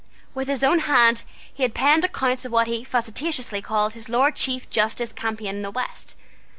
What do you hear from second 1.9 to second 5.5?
accounts of what he facetiously called his Lord Chief Justice's campaign